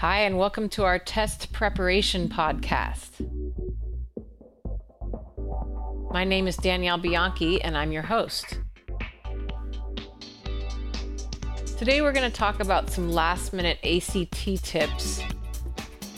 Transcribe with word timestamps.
Hi, 0.00 0.20
and 0.20 0.38
welcome 0.38 0.68
to 0.68 0.84
our 0.84 1.00
test 1.00 1.52
preparation 1.52 2.28
podcast. 2.28 3.18
My 6.12 6.22
name 6.22 6.46
is 6.46 6.56
Danielle 6.56 6.98
Bianchi, 6.98 7.60
and 7.62 7.76
I'm 7.76 7.90
your 7.90 8.04
host. 8.04 8.60
Today, 11.76 12.00
we're 12.00 12.12
going 12.12 12.30
to 12.30 12.36
talk 12.36 12.60
about 12.60 12.90
some 12.90 13.10
last 13.10 13.52
minute 13.52 13.80
ACT 13.82 14.62
tips, 14.62 15.20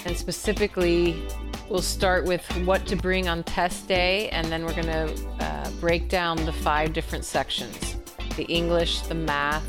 and 0.05 0.15
specifically, 0.15 1.27
we'll 1.71 1.81
start 1.81 2.27
with 2.27 2.45
what 2.67 2.85
to 2.85 2.97
bring 2.97 3.31
on 3.31 3.43
test 3.45 3.89
day, 3.89 4.29
and 4.29 4.49
then 4.49 4.67
we're 4.67 4.75
going 4.75 4.89
to 4.89 5.27
uh, 5.41 5.71
break 5.81 6.11
down 6.11 6.37
the 6.45 6.53
five 6.53 6.93
different 6.93 7.25
sections 7.25 7.97
the 8.37 8.45
English, 8.45 9.01
the 9.01 9.15
math, 9.15 9.67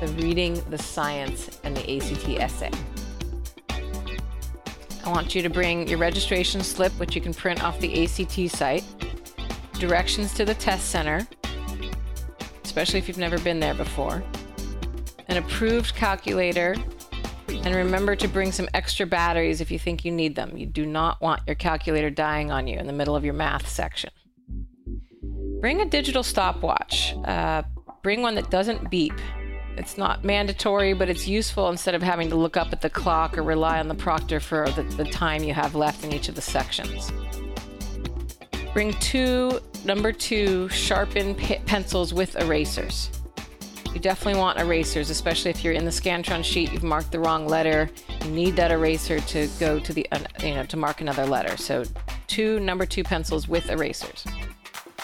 the 0.00 0.08
reading, 0.16 0.60
the 0.70 0.78
science, 0.78 1.60
and 1.62 1.76
the 1.76 1.98
ACT 1.98 2.30
essay. 2.30 2.72
I 5.08 5.10
want 5.10 5.34
you 5.34 5.40
to 5.40 5.48
bring 5.48 5.88
your 5.88 5.96
registration 5.96 6.60
slip, 6.60 6.92
which 7.00 7.14
you 7.14 7.22
can 7.22 7.32
print 7.32 7.64
off 7.64 7.80
the 7.80 8.04
ACT 8.04 8.54
site, 8.54 8.84
directions 9.78 10.34
to 10.34 10.44
the 10.44 10.52
test 10.52 10.90
center, 10.90 11.26
especially 12.62 12.98
if 12.98 13.08
you've 13.08 13.16
never 13.16 13.38
been 13.38 13.58
there 13.58 13.72
before, 13.72 14.22
an 15.28 15.38
approved 15.38 15.94
calculator, 15.94 16.76
and 17.48 17.74
remember 17.74 18.16
to 18.16 18.28
bring 18.28 18.52
some 18.52 18.68
extra 18.74 19.06
batteries 19.06 19.62
if 19.62 19.70
you 19.70 19.78
think 19.78 20.04
you 20.04 20.12
need 20.12 20.34
them. 20.34 20.58
You 20.58 20.66
do 20.66 20.84
not 20.84 21.22
want 21.22 21.40
your 21.46 21.56
calculator 21.56 22.10
dying 22.10 22.50
on 22.50 22.66
you 22.66 22.78
in 22.78 22.86
the 22.86 22.92
middle 22.92 23.16
of 23.16 23.24
your 23.24 23.32
math 23.32 23.66
section. 23.66 24.10
Bring 25.62 25.80
a 25.80 25.86
digital 25.86 26.22
stopwatch. 26.22 27.14
Uh, 27.24 27.62
bring 28.02 28.20
one 28.20 28.34
that 28.34 28.50
doesn't 28.50 28.90
beep. 28.90 29.14
It's 29.78 29.96
not 29.96 30.24
mandatory, 30.24 30.92
but 30.92 31.08
it's 31.08 31.28
useful 31.28 31.68
instead 31.70 31.94
of 31.94 32.02
having 32.02 32.28
to 32.30 32.36
look 32.36 32.56
up 32.56 32.72
at 32.72 32.80
the 32.80 32.90
clock 32.90 33.38
or 33.38 33.44
rely 33.44 33.78
on 33.78 33.86
the 33.86 33.94
proctor 33.94 34.40
for 34.40 34.68
the, 34.70 34.82
the 34.82 35.04
time 35.04 35.44
you 35.44 35.54
have 35.54 35.76
left 35.76 36.04
in 36.04 36.12
each 36.12 36.28
of 36.28 36.34
the 36.34 36.40
sections. 36.40 37.12
Bring 38.74 38.92
two 38.94 39.60
number 39.84 40.10
two 40.10 40.68
sharpened 40.70 41.38
pe- 41.38 41.60
pencils 41.60 42.12
with 42.12 42.34
erasers. 42.36 43.10
You 43.94 44.00
definitely 44.00 44.40
want 44.40 44.58
erasers, 44.58 45.10
especially 45.10 45.50
if 45.50 45.62
you're 45.62 45.72
in 45.72 45.84
the 45.84 45.90
Scantron 45.92 46.44
sheet, 46.44 46.72
you've 46.72 46.82
marked 46.82 47.12
the 47.12 47.20
wrong 47.20 47.46
letter. 47.46 47.88
You 48.24 48.30
need 48.30 48.56
that 48.56 48.72
eraser 48.72 49.20
to 49.20 49.48
go 49.60 49.78
to 49.78 49.92
the, 49.92 50.06
you 50.42 50.54
know, 50.54 50.64
to 50.64 50.76
mark 50.76 51.00
another 51.00 51.24
letter. 51.24 51.56
So, 51.56 51.84
two 52.26 52.60
number 52.60 52.84
two 52.84 53.04
pencils 53.04 53.48
with 53.48 53.70
erasers. 53.70 54.26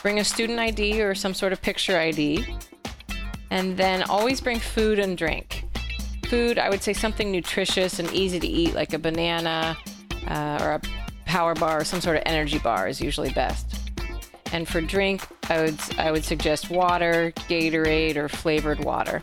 Bring 0.03 0.19
a 0.19 0.25
student 0.25 0.59
ID 0.59 1.00
or 1.00 1.14
some 1.14 1.33
sort 1.33 1.53
of 1.53 1.62
picture 1.62 1.97
ID. 1.97 2.44
And 3.55 3.77
then 3.77 4.02
always 4.02 4.41
bring 4.41 4.58
food 4.58 4.98
and 4.98 5.16
drink. 5.16 5.64
Food, 6.28 6.58
I 6.58 6.69
would 6.69 6.83
say 6.83 6.92
something 6.92 7.30
nutritious 7.30 8.00
and 8.00 8.12
easy 8.12 8.41
to 8.41 8.47
eat, 8.48 8.74
like 8.74 8.94
a 8.94 8.98
banana 8.98 9.77
uh, 10.27 10.58
or 10.60 10.72
a 10.72 10.80
power 11.24 11.55
bar 11.55 11.82
or 11.82 11.84
some 11.84 12.00
sort 12.00 12.16
of 12.16 12.25
energy 12.27 12.58
bar 12.58 12.88
is 12.88 13.00
usually 13.00 13.30
best. 13.30 13.77
And 14.52 14.66
for 14.66 14.80
drink, 14.80 15.22
I 15.48 15.62
would 15.62 15.78
I 15.98 16.10
would 16.10 16.25
suggest 16.25 16.69
water, 16.69 17.32
Gatorade, 17.48 18.16
or 18.16 18.28
flavored 18.28 18.84
water. 18.84 19.22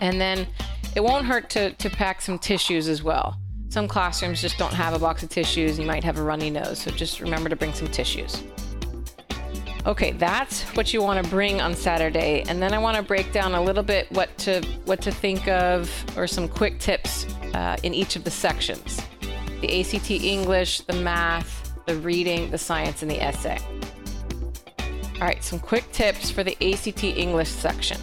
And 0.00 0.20
then 0.20 0.48
it 0.96 1.04
won't 1.04 1.26
hurt 1.26 1.48
to, 1.50 1.72
to 1.72 1.90
pack 1.90 2.20
some 2.20 2.40
tissues 2.40 2.88
as 2.88 3.04
well. 3.04 3.38
Some 3.68 3.86
classrooms 3.86 4.42
just 4.42 4.58
don't 4.58 4.74
have 4.74 4.94
a 4.94 4.98
box 4.98 5.22
of 5.22 5.28
tissues. 5.28 5.78
You 5.78 5.86
might 5.86 6.02
have 6.02 6.18
a 6.18 6.24
runny 6.24 6.50
nose, 6.50 6.80
so 6.80 6.90
just 6.90 7.20
remember 7.20 7.48
to 7.50 7.54
bring 7.54 7.72
some 7.72 7.86
tissues. 7.86 8.42
Okay, 9.86 10.12
that's 10.12 10.62
what 10.76 10.92
you 10.92 11.00
want 11.00 11.24
to 11.24 11.30
bring 11.30 11.60
on 11.62 11.74
Saturday, 11.74 12.44
and 12.48 12.60
then 12.60 12.74
I 12.74 12.78
want 12.78 12.98
to 12.98 13.02
break 13.02 13.32
down 13.32 13.54
a 13.54 13.62
little 13.62 13.82
bit 13.82 14.12
what 14.12 14.36
to 14.38 14.60
what 14.84 15.00
to 15.02 15.10
think 15.10 15.48
of 15.48 15.90
or 16.18 16.26
some 16.26 16.48
quick 16.48 16.78
tips 16.78 17.24
uh, 17.54 17.78
in 17.82 17.94
each 17.94 18.14
of 18.14 18.24
the 18.24 18.30
sections: 18.30 19.00
the 19.62 19.80
ACT 19.80 20.10
English, 20.10 20.80
the 20.82 20.92
math, 20.92 21.72
the 21.86 21.96
reading, 21.96 22.50
the 22.50 22.58
science, 22.58 23.00
and 23.00 23.10
the 23.10 23.22
essay. 23.22 23.58
All 25.14 25.26
right, 25.26 25.42
some 25.42 25.58
quick 25.58 25.90
tips 25.92 26.30
for 26.30 26.44
the 26.44 26.56
ACT 26.60 27.04
English 27.04 27.48
section. 27.48 27.98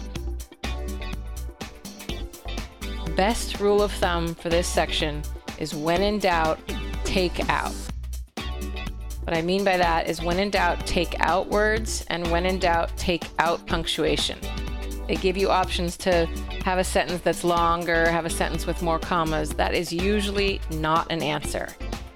Best 3.14 3.60
rule 3.60 3.82
of 3.82 3.92
thumb 3.92 4.34
for 4.34 4.48
this 4.48 4.66
section 4.66 5.22
is 5.58 5.74
when 5.74 6.02
in 6.02 6.18
doubt, 6.18 6.58
take 7.04 7.48
out. 7.48 7.74
What 9.28 9.36
I 9.36 9.42
mean 9.42 9.62
by 9.62 9.76
that 9.76 10.08
is 10.08 10.22
when 10.22 10.38
in 10.38 10.48
doubt, 10.48 10.86
take 10.86 11.14
out 11.20 11.48
words, 11.48 12.02
and 12.08 12.26
when 12.30 12.46
in 12.46 12.58
doubt, 12.58 12.96
take 12.96 13.26
out 13.38 13.66
punctuation. 13.66 14.38
They 15.06 15.16
give 15.16 15.36
you 15.36 15.50
options 15.50 15.98
to 15.98 16.24
have 16.64 16.78
a 16.78 16.84
sentence 16.84 17.20
that's 17.20 17.44
longer, 17.44 18.10
have 18.10 18.24
a 18.24 18.30
sentence 18.30 18.66
with 18.66 18.80
more 18.80 18.98
commas. 18.98 19.50
That 19.50 19.74
is 19.74 19.92
usually 19.92 20.62
not 20.70 21.12
an 21.12 21.22
answer. 21.22 21.68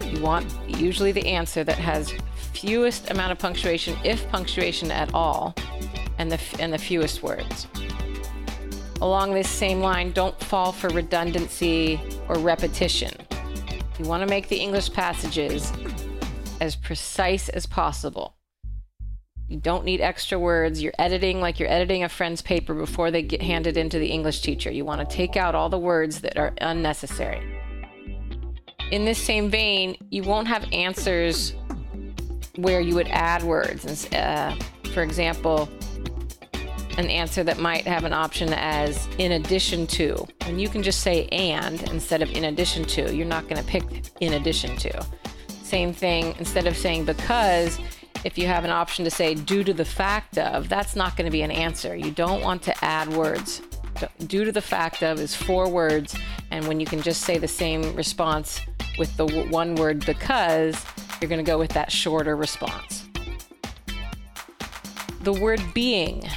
You 0.06 0.22
want 0.22 0.47
usually 0.67 1.12
the 1.12 1.27
answer 1.27 1.62
that 1.65 1.77
has 1.77 2.15
fewest 2.55 3.11
amount 3.11 3.31
of 3.31 3.39
punctuation, 3.39 3.95
if 4.05 4.27
punctuation 4.31 4.91
at 4.91 5.12
all, 5.12 5.55
and 6.17 6.33
the, 6.33 6.41
and 6.59 6.72
the 6.72 6.78
fewest 6.78 7.22
words. 7.22 7.67
Along 9.03 9.34
this 9.34 9.51
same 9.51 9.81
line, 9.81 10.12
don't 10.12 10.41
fall 10.41 10.72
for 10.72 10.89
redundancy 10.89 12.01
or 12.31 12.39
repetition. 12.39 13.12
You 13.99 14.06
want 14.06 14.22
to 14.22 14.27
make 14.27 14.49
the 14.49 14.56
English 14.56 14.95
passages 14.95 15.71
as 16.62 16.77
precise 16.77 17.49
as 17.49 17.67
possible. 17.67 18.37
You 19.49 19.59
don't 19.59 19.84
need 19.84 20.00
extra 20.00 20.39
words. 20.39 20.81
You're 20.81 20.95
editing 20.97 21.41
like 21.41 21.59
you're 21.59 21.69
editing 21.69 22.05
a 22.05 22.09
friend's 22.09 22.41
paper 22.41 22.73
before 22.73 23.11
they 23.11 23.21
get 23.21 23.43
handed 23.43 23.77
into 23.77 23.99
the 23.99 24.06
English 24.06 24.43
teacher. 24.43 24.71
You 24.71 24.84
want 24.84 25.01
to 25.01 25.17
take 25.17 25.37
out 25.37 25.56
all 25.56 25.69
the 25.69 25.78
words 25.78 26.21
that 26.21 26.39
are 26.39 26.55
unnecessary. 26.61 27.43
In 28.93 29.05
this 29.05 29.19
same 29.19 29.51
vein, 29.51 29.97
you 30.11 30.22
won't 30.22 30.47
have 30.47 30.65
answers 30.72 31.53
where 32.55 32.81
you 32.81 32.95
would 32.95 33.09
add 33.09 33.43
words. 33.43 34.06
Uh, 34.12 34.55
for 34.95 35.03
example, 35.03 35.69
an 36.97 37.06
answer 37.11 37.43
that 37.43 37.59
might 37.59 37.89
have 37.89 38.05
an 38.05 38.12
option 38.12 38.53
as 38.53 39.09
in 39.19 39.33
addition 39.33 39.89
to. 39.89 40.25
And 40.43 40.61
you 40.61 40.69
can 40.69 40.84
just 40.84 41.01
say 41.01 41.27
and 41.33 41.83
instead 41.91 42.22
of 42.22 42.31
in 42.31 42.45
addition 42.45 42.84
to. 42.84 43.12
You're 43.12 43.27
not 43.27 43.49
going 43.49 43.61
to 43.61 43.69
pick 43.69 43.83
in 44.21 44.34
addition 44.34 44.77
to 44.77 45.05
same 45.72 45.94
thing 45.94 46.34
instead 46.38 46.66
of 46.66 46.77
saying 46.77 47.03
because 47.06 47.78
if 48.25 48.37
you 48.37 48.47
have 48.47 48.62
an 48.62 48.71
option 48.71 49.06
to 49.06 49.10
say 49.10 49.34
due 49.34 49.65
to 49.65 49.72
the 49.72 49.87
fact 49.87 50.37
of 50.37 50.69
that's 50.69 50.94
not 50.94 51.16
going 51.16 51.25
to 51.25 51.31
be 51.31 51.41
an 51.41 51.50
answer. 51.50 51.97
You 51.97 52.10
don't 52.10 52.43
want 52.43 52.62
to 52.65 52.84
add 52.84 53.09
words. 53.09 53.62
Due 54.27 54.44
to 54.44 54.53
the 54.53 54.60
fact 54.60 55.03
of 55.03 55.19
is 55.19 55.34
four 55.34 55.71
words 55.71 56.15
and 56.50 56.69
when 56.69 56.78
you 56.78 56.84
can 56.84 57.00
just 57.00 57.22
say 57.22 57.38
the 57.38 57.49
same 57.49 57.97
response 57.97 58.60
with 58.99 59.16
the 59.16 59.27
one 59.50 59.75
word 59.77 60.05
because 60.05 60.77
you're 61.22 61.31
going 61.31 61.43
to 61.43 61.50
go 61.50 61.59
with 61.59 61.71
that 61.71 61.91
shorter 61.91 62.37
response. 62.37 63.06
The 65.22 65.33
word 65.33 65.62
being 65.72 66.28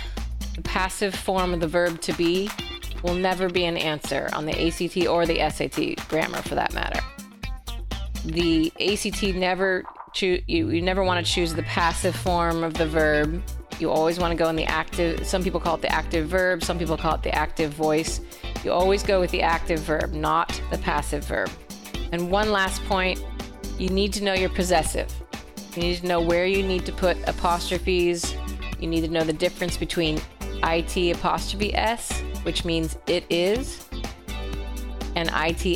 the 0.56 0.62
passive 0.62 1.14
form 1.14 1.54
of 1.54 1.60
the 1.60 1.68
verb 1.68 2.00
to 2.04 2.14
be 2.14 2.50
will 3.04 3.16
never 3.16 3.50
be 3.50 3.66
an 3.66 3.76
answer 3.76 4.30
on 4.32 4.46
the 4.46 4.68
ACT 4.68 5.08
or 5.08 5.26
the 5.26 5.40
SAT 5.50 6.08
grammar 6.08 6.42
for 6.42 6.56
that 6.56 6.74
matter 6.74 7.02
the 8.26 8.72
ACT 8.80 9.36
never 9.36 9.84
you, 10.22 10.70
you 10.70 10.82
never 10.82 11.04
want 11.04 11.26
to 11.26 11.32
choose 11.32 11.54
the 11.54 11.64
passive 11.64 12.16
form 12.16 12.64
of 12.64 12.74
the 12.76 12.88
verb. 12.88 13.44
You 13.80 13.92
always 13.92 14.18
want 14.18 14.32
to 14.32 14.38
go 14.42 14.48
in 14.50 14.56
the 14.56 14.64
active 14.66 15.28
some 15.28 15.44
people 15.44 15.60
call 15.60 15.76
it 15.76 15.82
the 15.82 15.92
active 15.92 16.28
verb, 16.28 16.64
some 16.64 16.80
people 16.80 16.98
call 16.98 17.16
it 17.16 17.24
the 17.24 17.36
active 17.36 17.74
voice. 17.74 18.22
You 18.64 18.72
always 18.72 19.04
go 19.04 19.20
with 19.20 19.32
the 19.32 19.42
active 19.42 19.80
verb, 19.80 20.14
not 20.14 20.60
the 20.72 20.78
passive 20.78 21.26
verb. 21.26 21.50
And 22.12 22.32
one 22.32 22.52
last 22.52 22.84
point, 22.86 23.24
you 23.78 23.90
need 23.90 24.14
to 24.14 24.24
know 24.24 24.34
your 24.34 24.50
possessive. 24.50 25.14
You 25.76 25.82
need 25.82 25.98
to 25.98 26.08
know 26.08 26.22
where 26.22 26.46
you 26.46 26.64
need 26.64 26.86
to 26.86 26.94
put 26.94 27.18
apostrophes. 27.28 28.36
You 28.80 28.88
need 28.88 29.02
to 29.02 29.10
know 29.10 29.24
the 29.24 29.34
difference 29.34 29.76
between 29.76 30.22
it 30.64 31.12
apostrophe 31.12 31.76
s, 31.76 32.22
which 32.44 32.64
means 32.64 32.98
it 33.08 33.26
is, 33.30 33.88
and 35.16 35.30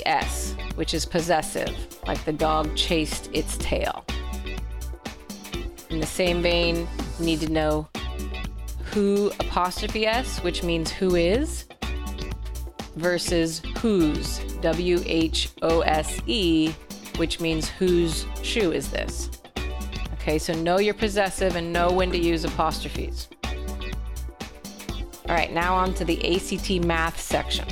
its, 0.05 0.48
which 0.79 0.93
is 0.93 1.05
possessive 1.05 1.75
like 2.07 2.23
the 2.23 2.31
dog 2.31 2.73
chased 2.73 3.29
its 3.33 3.57
tail. 3.57 4.05
In 5.89 5.99
the 5.99 6.05
same 6.05 6.41
vein, 6.41 6.87
you 7.19 7.25
need 7.25 7.41
to 7.41 7.51
know 7.51 7.89
who 8.85 9.29
apostrophe 9.41 10.07
s, 10.07 10.41
which 10.41 10.63
means 10.63 10.89
who 10.89 11.15
is, 11.15 11.65
versus 12.95 13.61
whose, 13.79 14.39
W 14.61 15.03
H 15.05 15.49
O 15.63 15.81
S 15.81 16.21
E, 16.27 16.71
which 17.17 17.41
means 17.41 17.67
whose 17.67 18.25
shoe 18.41 18.71
is 18.71 18.89
this. 18.89 19.29
Okay, 20.13 20.39
so 20.39 20.53
know 20.53 20.79
your 20.79 20.93
possessive 20.93 21.57
and 21.57 21.73
know 21.73 21.91
when 21.91 22.09
to 22.11 22.17
use 22.17 22.45
apostrophes. 22.45 23.27
All 25.27 25.35
right, 25.35 25.51
now 25.51 25.75
on 25.75 25.93
to 25.95 26.05
the 26.05 26.37
ACT 26.37 26.85
math 26.85 27.19
section 27.19 27.67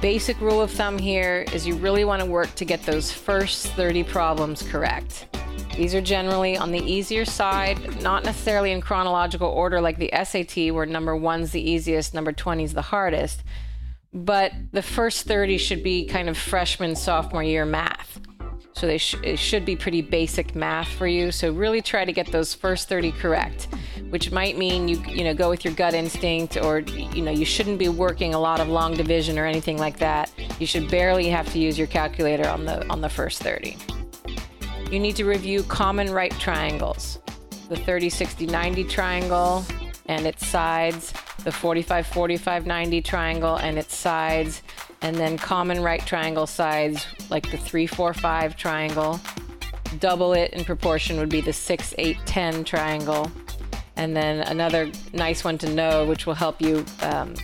basic 0.00 0.40
rule 0.40 0.60
of 0.60 0.70
thumb 0.70 0.98
here 0.98 1.44
is 1.52 1.66
you 1.66 1.74
really 1.76 2.04
want 2.04 2.20
to 2.22 2.26
work 2.28 2.54
to 2.54 2.64
get 2.64 2.82
those 2.84 3.10
first 3.12 3.66
30 3.68 4.04
problems 4.04 4.62
correct. 4.62 5.26
These 5.76 5.94
are 5.94 6.00
generally 6.00 6.56
on 6.56 6.70
the 6.72 6.80
easier 6.80 7.24
side, 7.24 8.02
not 8.02 8.24
necessarily 8.24 8.72
in 8.72 8.80
chronological 8.80 9.48
order 9.48 9.80
like 9.80 9.98
the 9.98 10.10
SAT, 10.24 10.72
where 10.74 10.86
number 10.86 11.16
one's 11.16 11.52
the 11.52 11.60
easiest, 11.70 12.14
number 12.14 12.32
20 12.32 12.64
is 12.64 12.74
the 12.74 12.82
hardest. 12.82 13.42
but 14.14 14.52
the 14.72 14.80
first 14.82 15.26
30 15.26 15.58
should 15.58 15.82
be 15.82 16.06
kind 16.06 16.30
of 16.30 16.36
freshman, 16.36 16.96
sophomore 16.96 17.42
year 17.42 17.66
math. 17.66 18.18
So 18.72 18.86
they 18.86 18.96
sh- 18.96 19.16
it 19.22 19.38
should 19.38 19.66
be 19.66 19.76
pretty 19.76 20.00
basic 20.00 20.54
math 20.54 20.88
for 20.88 21.06
you. 21.06 21.30
So 21.30 21.52
really 21.52 21.82
try 21.82 22.06
to 22.06 22.12
get 22.12 22.32
those 22.32 22.54
first 22.54 22.88
30 22.88 23.12
correct, 23.12 23.68
which 24.10 24.30
might 24.30 24.56
mean 24.56 24.88
you 24.88 25.00
you 25.08 25.24
know 25.24 25.34
go 25.34 25.50
with 25.50 25.64
your 25.64 25.74
gut 25.74 25.94
instinct 25.94 26.56
or 26.56 26.80
you 26.80 27.22
know 27.22 27.30
you 27.30 27.44
shouldn't 27.44 27.78
be 27.78 27.88
working 27.88 28.34
a 28.34 28.38
lot 28.38 28.60
of 28.60 28.68
long 28.68 28.94
division 28.94 29.38
or 29.38 29.46
anything 29.46 29.78
like 29.78 29.98
that. 29.98 30.30
You 30.58 30.66
should 30.66 30.90
barely 30.90 31.28
have 31.28 31.50
to 31.52 31.58
use 31.58 31.78
your 31.78 31.86
calculator 31.86 32.48
on 32.48 32.64
the 32.64 32.86
on 32.88 33.00
the 33.00 33.08
first 33.08 33.42
30. 33.42 33.76
You 34.90 34.98
need 34.98 35.16
to 35.16 35.24
review 35.24 35.62
common 35.64 36.10
right 36.10 36.32
triangles. 36.38 37.18
The 37.68 37.76
30 37.76 38.08
60 38.08 38.46
90 38.46 38.84
triangle 38.84 39.64
and 40.06 40.26
its 40.26 40.46
sides, 40.46 41.12
the 41.44 41.52
45 41.52 42.06
45 42.06 42.66
90 42.66 43.02
triangle 43.02 43.56
and 43.56 43.78
its 43.78 43.94
sides 43.94 44.62
and 45.02 45.16
then 45.16 45.38
common 45.38 45.82
right 45.82 46.04
triangle 46.04 46.46
sides 46.46 47.06
like 47.30 47.50
the 47.50 47.56
3 47.56 47.86
4 47.86 48.14
5 48.14 48.56
triangle 48.56 49.20
double 50.00 50.32
it 50.32 50.52
in 50.52 50.64
proportion 50.64 51.18
would 51.18 51.28
be 51.28 51.40
the 51.40 51.52
6 51.52 51.94
8 51.96 52.16
10 52.26 52.64
triangle 52.64 53.30
and 53.98 54.16
then 54.16 54.40
another 54.48 54.90
nice 55.12 55.44
one 55.44 55.58
to 55.58 55.68
know 55.74 56.06
which 56.06 56.24
will 56.26 56.34
help 56.34 56.62
you 56.62 56.84
um, 57.02 57.34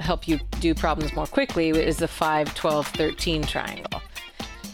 help 0.00 0.28
you 0.28 0.38
do 0.60 0.74
problems 0.74 1.14
more 1.14 1.26
quickly 1.26 1.70
is 1.70 1.96
the 1.96 2.08
5 2.08 2.54
12 2.54 2.86
13 2.88 3.42
triangle 3.44 4.02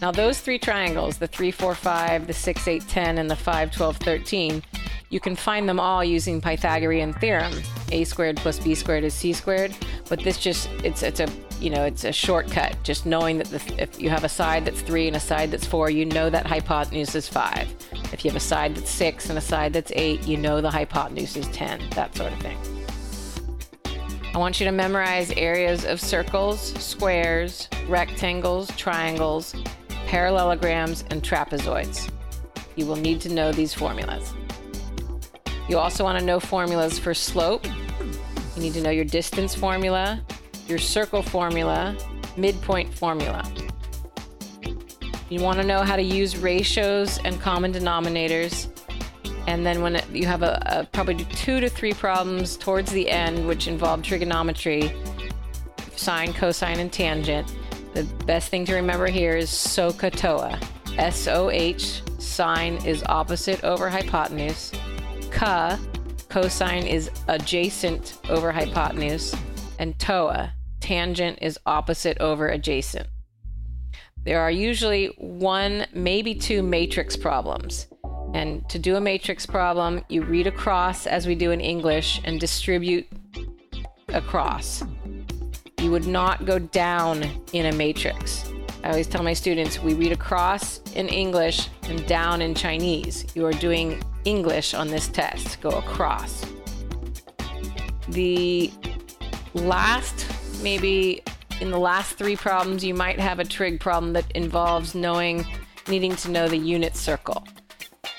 now 0.03 0.11
those 0.11 0.41
three 0.41 0.59
triangles 0.59 1.19
the 1.19 1.29
3 1.29 1.51
4 1.51 1.75
5 1.75 2.27
the 2.27 2.33
6 2.33 2.69
8 2.69 2.89
10 2.89 3.19
and 3.19 3.31
the 3.31 3.37
5 3.37 3.71
12 3.71 3.97
13 3.99 4.63
you 5.11 5.19
can 5.19 5.35
find 5.35 5.69
them 5.69 5.81
all 5.81 6.05
using 6.05 6.41
Pythagorean 6.41 7.13
theorem. 7.15 7.53
A 7.91 8.05
squared 8.05 8.37
plus 8.37 8.61
b 8.61 8.77
squared 8.77 9.03
is 9.03 9.13
c 9.13 9.33
squared, 9.33 9.77
but 10.11 10.19
this 10.25 10.39
just 10.39 10.69
it's 10.85 11.03
it's 11.03 11.21
a 11.21 11.29
you 11.61 11.71
know 11.71 11.85
it's 11.85 12.05
a 12.05 12.13
shortcut. 12.13 12.77
Just 12.83 13.07
knowing 13.07 13.39
that 13.39 13.47
the, 13.47 13.83
if 13.83 13.99
you 14.01 14.11
have 14.11 14.25
a 14.25 14.29
side 14.29 14.65
that's 14.67 14.83
three 14.83 15.07
and 15.07 15.17
a 15.17 15.21
side 15.21 15.53
that's 15.53 15.65
four, 15.65 15.89
you 15.89 16.05
know 16.05 16.29
that 16.29 16.47
hypotenuse 16.47 17.15
is 17.15 17.29
five. 17.29 17.73
If 18.13 18.25
you 18.25 18.31
have 18.31 18.37
a 18.37 18.41
side 18.41 18.75
that's 18.75 18.91
six 18.91 19.31
and 19.31 19.39
a 19.39 19.41
side 19.41 19.73
that's 19.73 19.93
eight, 19.95 20.27
you 20.27 20.37
know 20.37 20.61
the 20.61 20.71
hypotenuse 20.71 21.37
is 21.37 21.47
ten. 21.49 21.81
That 21.91 22.15
sort 22.17 22.33
of 22.33 22.41
thing. 22.41 22.59
I 24.35 24.39
want 24.39 24.61
you 24.61 24.67
to 24.67 24.73
memorize 24.73 25.31
areas 25.33 25.85
of 25.85 26.01
circles, 26.01 26.61
squares, 26.61 27.69
rectangles, 27.89 28.69
triangles, 28.77 29.55
parallelograms, 30.07 31.05
and 31.11 31.23
trapezoids. 31.23 32.11
You 32.75 32.87
will 32.87 32.97
need 32.97 33.21
to 33.23 33.29
know 33.33 33.53
these 33.53 33.75
formulas. 33.75 34.35
You 35.69 35.79
also 35.79 36.03
want 36.03 36.19
to 36.19 36.25
know 36.25 36.41
formulas 36.41 36.99
for 36.99 37.15
slope. 37.15 37.65
You 38.61 38.67
need 38.67 38.75
to 38.75 38.83
know 38.83 38.91
your 38.91 39.07
distance 39.07 39.55
formula, 39.55 40.21
your 40.69 40.77
circle 40.77 41.23
formula, 41.23 41.97
midpoint 42.37 42.93
formula. 42.93 43.43
You 45.31 45.41
want 45.41 45.59
to 45.61 45.67
know 45.67 45.81
how 45.81 45.97
to 45.97 46.03
use 46.03 46.37
ratios 46.37 47.19
and 47.25 47.41
common 47.41 47.73
denominators. 47.73 48.69
And 49.47 49.65
then 49.65 49.81
when 49.81 50.03
you 50.13 50.27
have 50.27 50.43
a, 50.43 50.63
a, 50.67 50.85
probably 50.93 51.25
two 51.25 51.61
to 51.61 51.71
three 51.71 51.95
problems 51.95 52.59
towards 52.59 52.93
the 52.93 53.09
end, 53.09 53.49
which 53.49 53.67
involve 53.67 54.03
trigonometry, 54.03 54.93
sine, 55.97 56.35
cosine, 56.35 56.81
and 56.81 56.93
tangent, 56.93 57.51
the 57.95 58.05
best 58.27 58.51
thing 58.51 58.67
to 58.67 58.75
remember 58.75 59.07
here 59.07 59.39
is 59.39 59.49
SOHCAHTOA. 59.49 60.63
S 60.99 61.27
O 61.29 61.49
H, 61.49 62.03
sine 62.19 62.75
is 62.85 63.03
opposite 63.05 63.65
over 63.65 63.89
hypotenuse 63.89 64.71
ka, 65.31 65.79
cosine 66.31 66.87
is 66.87 67.11
adjacent 67.29 68.19
over 68.29 68.53
hypotenuse, 68.53 69.35
and 69.79 69.99
toa, 69.99 70.53
tangent 70.81 71.39
is 71.43 71.59
opposite 71.67 72.19
over 72.21 72.49
adjacent. 72.49 73.07
There 74.23 74.41
are 74.41 74.51
usually 74.51 75.07
one, 75.19 75.87
maybe 75.93 76.35
two 76.35 76.63
matrix 76.63 77.17
problems. 77.17 77.87
And 78.33 78.69
to 78.69 78.79
do 78.79 78.97
a 78.97 79.01
matrix 79.01 79.45
problem, 79.45 80.05
you 80.09 80.23
read 80.23 80.47
across 80.47 81.07
as 81.07 81.27
we 81.27 81.35
do 81.35 81.51
in 81.51 81.61
English 81.61 82.21
and 82.25 82.39
distribute 82.39 83.09
across. 84.09 84.85
You 85.81 85.91
would 85.91 86.07
not 86.07 86.45
go 86.45 86.59
down 86.59 87.25
in 87.53 87.67
a 87.67 87.73
matrix. 87.73 88.45
I 88.85 88.91
always 88.91 89.09
tell 89.09 89.23
my 89.23 89.33
students 89.33 89.81
we 89.81 89.95
read 89.95 90.13
across 90.13 90.81
in 90.93 91.09
English 91.09 91.69
and 91.85 92.07
down 92.07 92.41
in 92.41 92.55
Chinese. 92.55 93.27
You 93.35 93.47
are 93.47 93.53
doing 93.53 94.03
English 94.25 94.75
on 94.75 94.89
this 94.89 95.09
test. 95.09 95.61
Go 95.61 95.71
across. 95.71 96.45
The 98.09 98.71
last, 99.55 100.27
maybe 100.63 101.23
in 101.61 101.71
the 101.71 101.79
last 101.79 102.17
three 102.17 102.37
problems, 102.37 102.85
you 102.85 102.95
might 102.95 103.21
have 103.21 103.39
a 103.39 103.45
trig 103.45 103.81
problem 103.81 104.13
that 104.15 104.31
involves 104.33 104.95
knowing, 104.95 105.47
needing 105.89 106.17
to 106.17 106.31
know 106.31 106.49
the 106.49 106.57
unit 106.57 106.97
circle. 106.97 107.47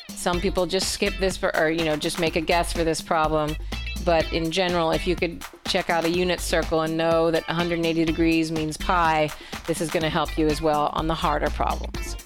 Some 0.10 0.40
people 0.40 0.68
just 0.68 0.92
skip 0.92 1.16
this 1.20 1.36
for, 1.36 1.56
or, 1.58 1.70
you 1.70 1.84
know, 1.84 1.96
just 1.96 2.20
make 2.20 2.36
a 2.36 2.42
guess 2.42 2.72
for 2.72 2.84
this 2.84 3.02
problem. 3.02 3.56
But 4.06 4.32
in 4.34 4.52
general, 4.52 4.92
if 4.92 5.08
you 5.08 5.16
could 5.16 5.44
check 5.66 5.90
out 5.90 6.06
a 6.06 6.10
unit 6.10 6.40
circle 6.40 6.82
and 6.82 6.98
know 6.98 7.32
that 7.32 7.48
180 7.48 8.06
degrees 8.06 8.52
means 8.52 8.78
pi, 8.78 9.30
this 9.68 9.82
is 9.82 9.90
going 9.90 10.04
to 10.04 10.10
help 10.10 10.38
you 10.38 10.48
as 10.48 10.62
well 10.62 10.92
on 10.94 11.08
the 11.08 11.16
harder 11.16 11.50
problems. 11.50 12.21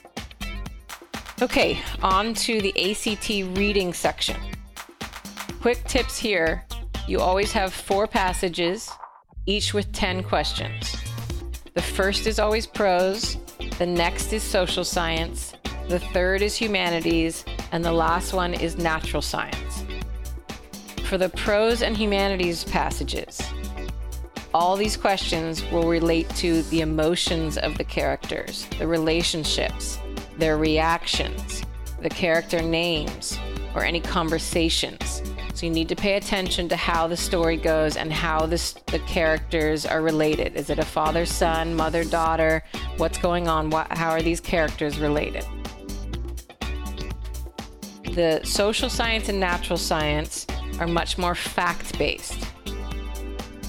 Okay, 1.42 1.82
on 2.02 2.34
to 2.34 2.62
the 2.62 2.92
ACT 2.92 3.58
reading 3.58 3.94
section. 3.94 4.38
Quick 5.60 5.84
tips 5.84 6.18
here 6.18 6.64
you 7.10 7.20
always 7.20 7.52
have 7.52 7.74
four 7.74 8.08
passages, 8.08 8.90
each 9.46 9.74
with 9.74 9.92
10 9.92 10.24
questions. 10.24 10.96
The 11.74 11.82
first 11.82 12.26
is 12.26 12.40
always 12.40 12.66
prose, 12.66 13.36
the 13.78 13.86
next 13.86 14.32
is 14.32 14.44
social 14.44 14.86
science, 14.86 15.54
the 15.90 16.00
third 16.00 16.42
is 16.42 16.56
humanities, 16.56 17.44
and 17.74 17.84
the 17.84 17.92
last 17.92 18.32
one 18.32 18.54
is 18.54 18.78
natural 18.78 19.22
science. 19.22 19.84
For 21.04 21.18
the 21.18 21.30
prose 21.30 21.82
and 21.82 21.98
humanities 21.98 22.64
passages, 22.64 23.42
all 24.54 24.78
these 24.78 24.96
questions 24.96 25.70
will 25.70 25.90
relate 25.90 26.30
to 26.38 26.64
the 26.64 26.80
emotions 26.80 27.58
of 27.58 27.78
the 27.78 27.84
characters, 27.84 28.68
the 28.80 28.88
relationships, 28.88 30.00
their 30.38 30.58
reactions, 30.58 31.64
the 32.02 32.10
character 32.10 32.62
names, 32.62 33.38
or 33.74 33.84
any 33.84 34.00
conversations. 34.00 35.22
So 35.54 35.66
you 35.66 35.72
need 35.72 35.88
to 35.90 35.96
pay 35.96 36.16
attention 36.16 36.68
to 36.70 36.76
how 36.76 37.08
the 37.08 37.16
story 37.16 37.56
goes 37.56 37.96
and 37.96 38.12
how 38.12 38.46
this, 38.46 38.74
the 38.88 39.00
characters 39.00 39.86
are 39.86 40.02
related. 40.02 40.56
Is 40.56 40.70
it 40.70 40.80
a 40.80 40.86
father 40.86 41.26
son, 41.26 41.76
mother 41.76 42.04
daughter? 42.04 42.62
What's 42.98 43.18
going 43.18 43.48
on? 43.48 43.70
What, 43.70 43.90
how 43.98 44.10
are 44.10 44.22
these 44.22 44.42
characters 44.42 45.00
related? 45.00 45.46
The 48.16 48.42
social 48.44 48.90
science 48.90 49.30
and 49.30 49.40
natural 49.40 49.78
science 49.78 50.46
are 50.80 50.88
much 50.88 51.18
more 51.18 51.36
fact 51.36 51.98
based. 51.98 52.46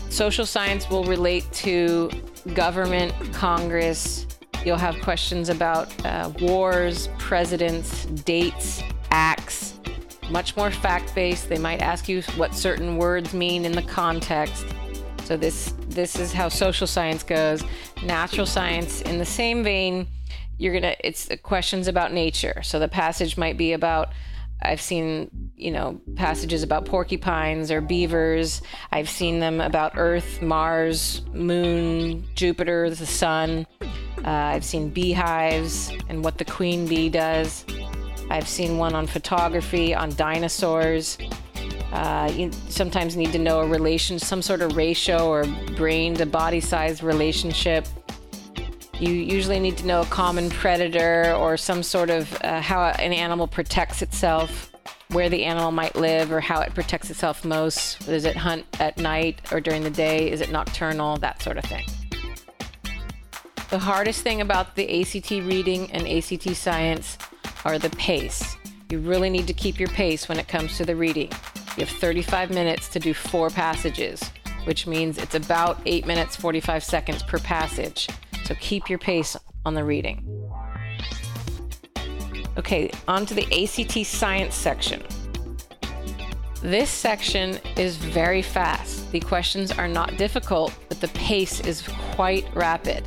Social 0.09 0.47
science 0.47 0.91
will 0.91 1.05
relate 1.05 1.51
to 1.53 2.11
government, 2.55 3.13
Congress, 3.33 4.27
You'll 4.67 4.77
have 4.79 5.01
questions 5.01 5.49
about 5.49 6.05
uh, 6.05 6.33
wars, 6.41 7.09
presidents, 7.19 8.05
dates, 8.07 8.83
acts, 9.13 9.79
much 10.29 10.57
more 10.57 10.73
fact 10.73 11.15
based. 11.15 11.49
They 11.49 11.57
might 11.57 11.81
ask 11.81 12.09
you 12.09 12.23
what 12.35 12.53
certain 12.53 12.97
words 12.97 13.33
mean 13.33 13.65
in 13.65 13.71
the 13.71 13.83
context. 13.83 14.67
So 15.23 15.37
this 15.37 15.73
this 15.87 16.19
is 16.19 16.33
how 16.33 16.49
social 16.49 16.89
science 16.89 17.23
goes. 17.23 17.63
Natural 18.03 18.45
science, 18.45 19.03
in 19.03 19.19
the 19.19 19.25
same 19.25 19.63
vein, 19.63 20.09
you're 20.59 20.75
gonna 20.75 20.97
it's 20.99 21.29
questions 21.45 21.87
about 21.87 22.13
nature. 22.13 22.61
So 22.65 22.81
the 22.81 22.89
passage 22.89 23.37
might 23.37 23.57
be 23.57 23.73
about 23.73 24.09
I've 24.61 24.81
seen, 24.81 25.53
you 25.55 25.71
know, 25.71 26.01
passages 26.17 26.65
about 26.65 26.87
porcupines 26.87 27.71
or 27.71 27.81
beavers. 27.81 28.63
I've 28.91 29.09
seen 29.09 29.39
them 29.39 29.61
about 29.61 29.93
Earth, 29.97 30.43
Mars, 30.43 31.23
Moon, 31.33 32.25
Jupiter, 32.35 32.91
the 32.91 33.07
Sun. 33.07 33.65
Uh, 34.27 34.31
I've 34.31 34.65
seen 34.65 34.91
beehives 34.91 35.93
and 36.09 36.25
what 36.25 36.37
the 36.37 36.45
queen 36.45 36.87
bee 36.89 37.09
does. 37.09 37.65
I've 38.29 38.49
seen 38.49 38.77
one 38.77 38.95
on 38.95 39.07
photography, 39.07 39.95
on 39.95 40.11
dinosaurs. 40.17 41.17
Uh, 41.93 42.31
you 42.35 42.51
sometimes 42.69 43.17
need 43.17 43.31
to 43.33 43.39
know 43.39 43.61
a 43.61 43.67
relation, 43.67 44.19
some 44.19 44.43
sort 44.43 44.63
of 44.63 44.77
ratio 44.77 45.29
or 45.29 45.45
brain 45.77 46.15
to 46.17 46.27
body 46.27 46.61
size 46.61 47.03
relationship. 47.03 47.87
You 48.99 49.13
usually 49.13 49.61
need 49.61 49.77
to 49.79 49.87
know 49.87 50.01
a 50.01 50.07
common 50.07 50.51
predator 50.51 51.35
or 51.35 51.57
some 51.57 51.83
sort 51.83 52.11
of 52.11 52.37
uh, 52.43 52.61
how 52.61 52.83
an 52.83 53.13
animal 53.13 53.47
protects 53.47 54.03
itself, 54.03 54.73
where 55.09 55.29
the 55.29 55.45
animal 55.45 55.71
might 55.71 55.95
live, 55.95 56.33
or 56.33 56.41
how 56.41 56.61
it 56.63 56.75
protects 56.75 57.11
itself 57.11 57.45
most. 57.45 58.05
Does 58.07 58.25
it 58.25 58.37
hunt 58.37 58.65
at 58.81 58.99
night 58.99 59.41
or 59.53 59.61
during 59.61 59.85
the 59.85 59.91
day? 59.91 60.31
Is 60.31 60.41
it 60.41 60.51
nocturnal? 60.51 61.19
That 61.19 61.41
sort 61.43 61.59
of 61.59 61.65
thing. 61.65 61.85
The 63.69 63.79
hardest 63.81 64.23
thing 64.23 64.43
about 64.43 64.77
the 64.77 65.01
ACT 65.01 65.31
reading 65.31 65.91
and 65.91 66.07
ACT 66.07 66.55
science 66.55 67.19
are 67.65 67.81
the 67.81 67.91
pace. 67.91 68.57
You 68.91 69.01
really 69.01 69.29
need 69.29 69.49
to 69.49 69.53
keep 69.53 69.81
your 69.81 69.89
pace 69.89 70.29
when 70.29 70.39
it 70.39 70.47
comes 70.47 70.77
to 70.77 70.85
the 70.85 70.95
reading. 70.95 71.33
You 71.77 71.85
have 71.85 71.89
35 71.89 72.51
minutes 72.51 72.89
to 72.91 73.01
do 73.01 73.13
four 73.13 73.51
passages. 73.51 74.23
which 74.65 74.85
means 74.85 75.17
it's 75.17 75.37
about 75.37 75.81
8 75.87 76.07
minutes 76.07 76.35
45 76.35 76.83
seconds 76.83 77.23
per 77.23 77.39
passage. 77.39 78.09
So 78.45 78.55
keep 78.59 78.91
your 78.91 78.99
pace 78.99 79.37
on 79.65 79.75
the 79.75 79.85
reading. 79.85 80.25
Okay, 82.59 82.91
on 83.07 83.27
to 83.27 83.35
the 83.35 83.47
ACT 83.63 84.05
science 84.05 84.57
section. 84.57 85.05
This 86.63 86.91
section 86.91 87.61
is 87.77 87.97
very 87.97 88.43
fast. 88.43 89.13
The 89.13 89.21
questions 89.21 89.71
are 89.71 89.87
not 89.87 90.17
difficult, 90.17 90.73
but 90.89 91.01
the 91.01 91.09
pace 91.09 91.61
is 91.61 91.83
quite 92.15 92.45
rapid. 92.53 93.05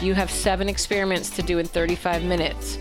You 0.00 0.14
have 0.14 0.30
seven 0.30 0.68
experiments 0.68 1.30
to 1.30 1.42
do 1.42 1.58
in 1.58 1.66
35 1.66 2.24
minutes, 2.24 2.76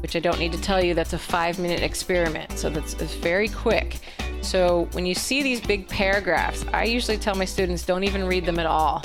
which 0.00 0.14
I 0.14 0.20
don't 0.20 0.38
need 0.38 0.52
to 0.52 0.60
tell 0.60 0.84
you, 0.84 0.94
that's 0.94 1.12
a 1.12 1.18
five 1.18 1.58
minute 1.58 1.82
experiment. 1.82 2.58
So 2.58 2.70
that's 2.70 2.94
it's 2.94 3.14
very 3.14 3.48
quick. 3.48 3.98
So 4.42 4.88
when 4.92 5.06
you 5.06 5.14
see 5.14 5.42
these 5.42 5.60
big 5.60 5.88
paragraphs, 5.88 6.64
I 6.72 6.84
usually 6.84 7.16
tell 7.16 7.34
my 7.34 7.46
students 7.46 7.84
don't 7.84 8.04
even 8.04 8.26
read 8.26 8.44
them 8.44 8.58
at 8.58 8.66
all. 8.66 9.02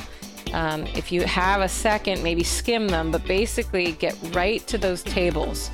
Um, 0.53 0.85
if 0.87 1.11
you 1.11 1.21
have 1.23 1.61
a 1.61 1.69
second, 1.69 2.21
maybe 2.23 2.43
skim 2.43 2.87
them, 2.87 3.11
but 3.11 3.23
basically 3.25 3.93
get 3.93 4.17
right 4.33 4.65
to 4.67 4.77
those 4.77 5.01
tables. 5.03 5.71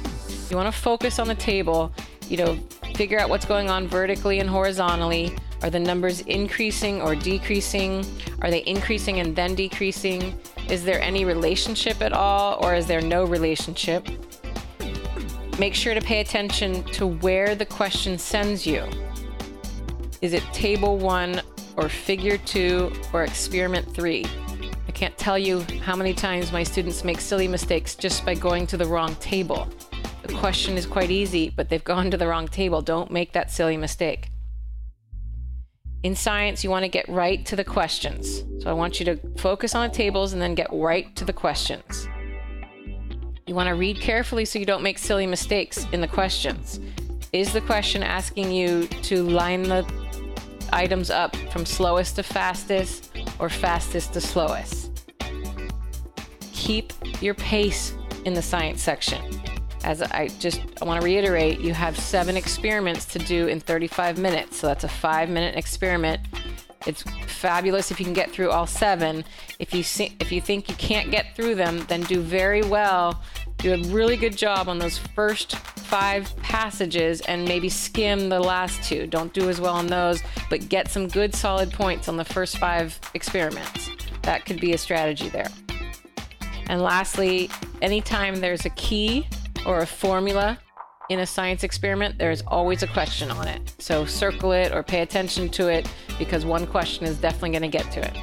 You 0.50 0.58
want 0.58 0.72
to 0.74 0.80
focus 0.80 1.18
on 1.18 1.28
the 1.28 1.36
table, 1.36 1.92
you 2.30 2.38
know, 2.38 2.56
figure 2.94 3.20
out 3.20 3.30
what's 3.30 3.46
going 3.46 3.70
on 3.70 3.88
vertically 3.88 4.40
and 4.40 4.50
horizontally. 4.50 5.36
Are 5.64 5.70
the 5.70 5.80
numbers 5.80 6.22
increasing 6.22 7.02
or 7.02 7.16
decreasing? 7.16 8.06
Are 8.42 8.52
they 8.52 8.64
increasing 8.66 9.20
and 9.20 9.36
then 9.36 9.56
decreasing? 9.56 10.38
Is 10.70 10.84
there 10.84 11.00
any 11.00 11.26
relationship 11.26 12.02
at 12.02 12.12
all, 12.12 12.58
or 12.64 12.74
is 12.74 12.88
there 12.88 13.02
no 13.02 13.24
relationship? 13.24 14.08
Make 15.60 15.76
sure 15.76 15.94
to 15.94 16.02
pay 16.02 16.22
attention 16.22 16.84
to 16.86 17.06
where 17.06 17.54
the 17.54 17.66
question 17.66 18.18
sends 18.18 18.66
you. 18.66 18.84
Is 20.22 20.34
it 20.34 20.44
table 20.54 20.98
one, 20.98 21.42
or 21.78 21.88
figure 21.88 22.38
two, 22.40 22.92
or 23.14 23.24
experiment 23.24 23.94
three? 23.94 24.26
I 24.88 24.92
can't 24.92 25.16
tell 25.20 25.38
you 25.38 25.62
how 25.84 25.96
many 25.96 26.14
times 26.14 26.52
my 26.52 26.64
students 26.64 27.04
make 27.04 27.22
silly 27.22 27.48
mistakes 27.48 27.94
just 27.94 28.26
by 28.26 28.34
going 28.34 28.66
to 28.68 28.78
the 28.78 28.86
wrong 28.86 29.16
table. 29.18 29.70
The 30.24 30.34
question 30.34 30.78
is 30.78 30.88
quite 30.88 31.12
easy, 31.12 31.52
but 31.56 31.70
they've 31.70 31.84
gone 31.94 32.10
to 32.10 32.18
the 32.18 32.28
wrong 32.28 32.48
table. 32.48 32.82
Don't 32.82 33.12
make 33.12 33.34
that 33.34 33.52
silly 33.52 33.78
mistake. 33.78 34.30
In 36.06 36.16
science, 36.16 36.64
you 36.64 36.70
want 36.70 36.84
to 36.84 36.88
get 36.88 37.10
right 37.10 37.44
to 37.48 37.56
the 37.56 37.64
questions. 37.64 38.44
So 38.62 38.70
I 38.70 38.74
want 38.74 39.00
you 39.00 39.08
to 39.08 39.20
focus 39.38 39.74
on 39.74 39.90
the 39.90 39.96
tables 39.96 40.34
and 40.34 40.42
then 40.42 40.54
get 40.54 40.68
right 40.72 41.16
to 41.16 41.26
the 41.26 41.34
questions. 41.34 42.08
You 43.48 43.56
want 43.56 43.70
to 43.70 43.74
read 43.74 44.00
carefully 44.00 44.46
so 44.46 44.60
you 44.60 44.68
don't 44.68 44.84
make 44.84 45.00
silly 45.00 45.26
mistakes 45.26 45.88
in 45.94 46.02
the 46.02 46.08
questions. 46.08 46.80
Is 47.34 47.52
the 47.54 47.62
question 47.62 48.04
asking 48.04 48.52
you 48.52 48.86
to 48.86 49.24
line 49.24 49.64
the 49.64 49.84
items 50.72 51.10
up 51.10 51.36
from 51.52 51.66
slowest 51.66 52.18
to 52.18 52.24
fastest 52.24 53.12
or 53.40 53.50
fastest 53.50 54.14
to 54.14 54.22
slowest? 54.22 55.12
Keep 56.54 56.94
your 57.20 57.34
pace 57.34 57.96
in 58.26 58.36
the 58.36 58.44
science 58.44 58.84
section 58.84 59.24
as 59.86 60.02
I 60.02 60.30
just 60.40 60.62
I 60.82 60.86
want 60.86 61.00
to 61.00 61.06
reiterate, 61.06 61.62
you 61.62 61.74
have 61.74 61.98
seven 61.98 62.36
experiments 62.36 63.06
to 63.06 63.20
do 63.20 63.48
in 63.48 63.60
35 63.60 64.18
minutes. 64.18 64.58
So 64.58 64.68
that's 64.68 64.84
a 64.84 64.90
five 64.90 65.30
minute 65.30 65.56
experiment. 65.56 66.22
It's 66.88 67.04
fabulous 67.28 67.92
if 67.92 68.00
you 68.00 68.06
can 68.06 68.14
get 68.14 68.32
through 68.32 68.50
all 68.50 68.66
seven. 68.66 69.24
If 69.60 69.74
you 69.74 69.84
see, 69.84 70.16
if 70.20 70.32
you 70.32 70.42
think 70.42 70.70
you 70.70 70.76
can't 70.76 71.12
get 71.12 71.36
through 71.36 71.56
them, 71.56 71.86
then 71.88 72.02
do 72.02 72.20
very 72.20 72.64
well. 72.64 73.22
Do 73.60 73.74
a 73.74 73.78
really 73.88 74.18
good 74.18 74.36
job 74.36 74.68
on 74.70 74.80
those 74.80 74.98
first 74.98 75.56
five 75.56 76.36
passages 76.38 77.22
and 77.22 77.48
maybe 77.48 77.70
skim 77.70 78.30
the 78.30 78.40
last 78.40 78.84
two. 78.84 79.06
Don't 79.06 79.34
do 79.34 79.50
as 79.50 79.62
well 79.62 79.76
on 79.76 79.88
those, 79.88 80.22
but 80.50 80.68
get 80.68 80.90
some 80.90 81.08
good 81.08 81.34
solid 81.34 81.72
points 81.72 82.10
on 82.10 82.18
the 82.18 82.26
first 82.26 82.58
five 82.58 83.00
experiments. 83.14 83.92
That 84.24 84.46
could 84.46 84.60
be 84.60 84.74
a 84.74 84.78
strategy 84.78 85.30
there. 85.30 85.48
And 86.68 86.82
lastly, 86.82 87.50
anytime 87.84 88.38
there's 88.38 88.66
a 88.66 88.72
key 88.72 89.28
or 89.66 89.80
a 89.80 89.86
formula 89.86 90.60
in 91.10 91.20
a 91.20 91.26
science 91.26 91.64
experiment, 91.64 92.18
there's 92.18 92.42
always 92.48 92.84
a 92.84 92.88
question 92.88 93.30
on 93.32 93.48
it. 93.48 93.76
So 93.80 94.06
circle 94.06 94.52
it 94.52 94.72
or 94.72 94.84
pay 94.84 95.02
attention 95.02 95.50
to 95.50 95.68
it 95.68 95.88
because 96.18 96.46
one 96.46 96.66
question 96.66 97.06
is 97.06 97.18
definitely 97.18 97.52
going 97.52 97.72
to 97.72 97.78
get 97.78 97.92
to 97.92 98.06
it. 98.06 98.18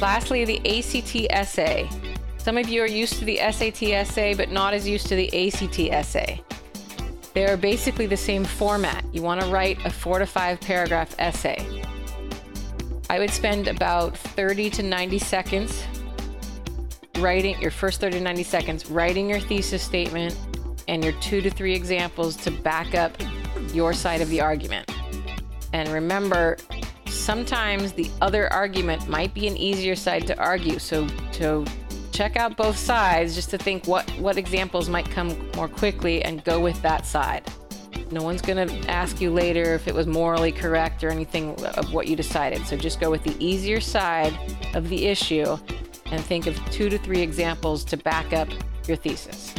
Lastly, 0.00 0.44
the 0.44 0.58
ACT 0.58 1.30
essay. 1.30 1.88
Some 2.38 2.58
of 2.58 2.68
you 2.68 2.82
are 2.82 2.88
used 2.88 3.18
to 3.18 3.24
the 3.24 3.38
SAT 3.38 3.82
essay, 3.82 4.34
but 4.34 4.50
not 4.50 4.74
as 4.74 4.86
used 4.86 5.06
to 5.08 5.16
the 5.16 5.48
ACT 5.48 5.78
essay. 5.78 6.42
They 7.34 7.46
are 7.46 7.56
basically 7.56 8.06
the 8.06 8.16
same 8.16 8.44
format. 8.44 9.04
You 9.12 9.22
want 9.22 9.40
to 9.40 9.48
write 9.48 9.84
a 9.84 9.90
four 9.90 10.18
to 10.18 10.26
five 10.26 10.60
paragraph 10.60 11.14
essay. 11.18 11.82
I 13.08 13.18
would 13.18 13.30
spend 13.30 13.68
about 13.68 14.16
30 14.16 14.70
to 14.70 14.82
90 14.82 15.18
seconds 15.18 15.84
writing 17.18 17.60
your 17.60 17.70
first 17.70 18.00
30 18.00 18.18
to 18.18 18.24
90 18.24 18.42
seconds, 18.42 18.90
writing 18.90 19.28
your 19.28 19.40
thesis 19.40 19.82
statement 19.82 20.36
and 20.88 21.02
your 21.02 21.12
two 21.14 21.40
to 21.40 21.50
three 21.50 21.74
examples 21.74 22.36
to 22.36 22.50
back 22.50 22.94
up 22.94 23.16
your 23.72 23.92
side 23.92 24.20
of 24.20 24.28
the 24.28 24.40
argument. 24.40 24.90
And 25.72 25.88
remember, 25.90 26.56
sometimes 27.06 27.92
the 27.92 28.10
other 28.20 28.52
argument 28.52 29.08
might 29.08 29.34
be 29.34 29.46
an 29.46 29.56
easier 29.56 29.96
side 29.96 30.26
to 30.28 30.38
argue. 30.38 30.78
So 30.78 31.06
to 31.32 31.64
check 32.12 32.36
out 32.36 32.56
both 32.56 32.76
sides 32.76 33.34
just 33.34 33.50
to 33.50 33.58
think 33.58 33.86
what 33.86 34.08
what 34.18 34.38
examples 34.38 34.88
might 34.88 35.10
come 35.10 35.50
more 35.54 35.68
quickly 35.68 36.22
and 36.22 36.42
go 36.44 36.60
with 36.60 36.80
that 36.82 37.04
side. 37.04 37.42
No 38.10 38.22
one's 38.22 38.40
going 38.40 38.68
to 38.68 38.90
ask 38.90 39.20
you 39.20 39.32
later 39.32 39.74
if 39.74 39.88
it 39.88 39.94
was 39.94 40.06
morally 40.06 40.52
correct 40.52 41.02
or 41.02 41.10
anything 41.10 41.60
of 41.64 41.92
what 41.92 42.06
you 42.06 42.14
decided. 42.14 42.64
So 42.66 42.76
just 42.76 43.00
go 43.00 43.10
with 43.10 43.24
the 43.24 43.34
easier 43.44 43.80
side 43.80 44.38
of 44.74 44.88
the 44.88 45.06
issue 45.06 45.58
and 46.10 46.22
think 46.24 46.46
of 46.46 46.56
two 46.70 46.88
to 46.88 46.98
three 46.98 47.20
examples 47.20 47.84
to 47.86 47.96
back 47.96 48.32
up 48.32 48.48
your 48.86 48.96
thesis. 48.96 49.54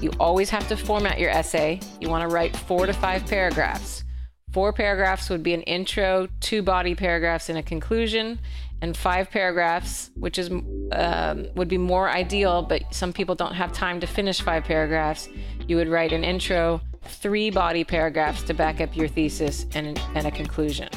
You 0.00 0.12
always 0.20 0.48
have 0.50 0.68
to 0.68 0.76
format 0.76 1.18
your 1.18 1.30
essay. 1.30 1.80
You 2.00 2.08
want 2.08 2.28
to 2.28 2.32
write 2.32 2.56
four 2.56 2.86
to 2.86 2.92
five 2.92 3.26
paragraphs. 3.26 4.04
Four 4.52 4.72
paragraphs 4.72 5.28
would 5.28 5.42
be 5.42 5.54
an 5.54 5.62
intro, 5.62 6.28
two 6.40 6.62
body 6.62 6.94
paragraphs, 6.94 7.48
and 7.48 7.58
a 7.58 7.62
conclusion, 7.62 8.38
and 8.80 8.96
five 8.96 9.30
paragraphs, 9.30 10.10
which 10.14 10.38
is 10.38 10.50
um, 10.92 11.46
would 11.54 11.68
be 11.68 11.78
more 11.78 12.08
ideal, 12.08 12.62
but 12.62 12.82
some 12.94 13.12
people 13.12 13.34
don't 13.34 13.54
have 13.54 13.72
time 13.72 14.00
to 14.00 14.06
finish 14.06 14.40
five 14.40 14.64
paragraphs. 14.64 15.28
You 15.66 15.76
would 15.76 15.88
write 15.88 16.12
an 16.12 16.24
intro, 16.24 16.80
three 17.02 17.50
body 17.50 17.84
paragraphs 17.84 18.42
to 18.44 18.54
back 18.54 18.80
up 18.80 18.96
your 18.96 19.08
thesis, 19.08 19.66
and, 19.74 19.98
and 20.14 20.26
a 20.26 20.30
conclusion. 20.30 20.88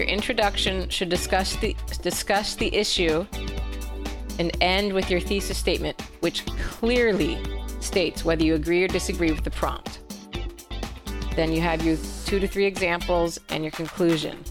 Your 0.00 0.08
introduction 0.08 0.88
should 0.88 1.10
discuss 1.10 1.56
the 1.56 1.76
discuss 2.00 2.54
the 2.54 2.74
issue 2.74 3.26
and 4.38 4.50
end 4.62 4.94
with 4.94 5.10
your 5.10 5.20
thesis 5.20 5.58
statement, 5.58 6.00
which 6.20 6.46
clearly 6.56 7.36
states 7.80 8.24
whether 8.24 8.42
you 8.42 8.54
agree 8.54 8.82
or 8.82 8.88
disagree 8.88 9.30
with 9.30 9.44
the 9.44 9.50
prompt. 9.50 9.98
Then 11.36 11.52
you 11.52 11.60
have 11.60 11.84
your 11.84 11.98
two 12.24 12.40
to 12.40 12.48
three 12.48 12.64
examples 12.64 13.38
and 13.50 13.62
your 13.62 13.72
conclusion. 13.72 14.42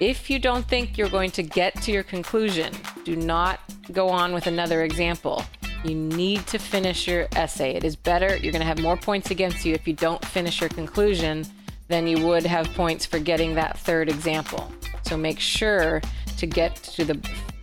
If 0.00 0.30
you 0.30 0.38
don't 0.38 0.66
think 0.66 0.96
you're 0.96 1.10
going 1.10 1.32
to 1.32 1.42
get 1.42 1.74
to 1.82 1.92
your 1.92 2.02
conclusion, 2.02 2.72
do 3.04 3.14
not 3.14 3.60
go 3.92 4.08
on 4.08 4.32
with 4.32 4.46
another 4.46 4.84
example. 4.84 5.44
You 5.84 5.96
need 5.96 6.46
to 6.46 6.58
finish 6.58 7.06
your 7.06 7.28
essay. 7.36 7.74
It 7.74 7.84
is 7.84 7.94
better, 7.94 8.38
you're 8.38 8.52
going 8.52 8.62
to 8.62 8.72
have 8.72 8.80
more 8.80 8.96
points 8.96 9.30
against 9.30 9.66
you 9.66 9.74
if 9.74 9.86
you 9.86 9.92
don't 9.92 10.24
finish 10.24 10.62
your 10.62 10.70
conclusion 10.70 11.44
than 11.88 12.06
you 12.06 12.24
would 12.26 12.46
have 12.46 12.72
points 12.74 13.04
for 13.04 13.18
getting 13.18 13.54
that 13.54 13.78
third 13.78 14.08
example. 14.08 14.72
So 15.08 15.16
make 15.16 15.40
sure 15.40 16.02
to 16.36 16.46
get 16.46 16.76
to 16.76 17.02
the 17.02 17.14